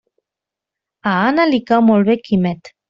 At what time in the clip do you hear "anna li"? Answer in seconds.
1.27-1.61